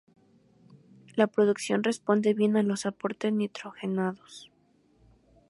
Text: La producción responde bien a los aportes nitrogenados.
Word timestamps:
La 1.15 1.27
producción 1.27 1.83
responde 1.83 2.33
bien 2.33 2.57
a 2.57 2.63
los 2.63 2.87
aportes 2.87 3.31
nitrogenados. 3.31 4.49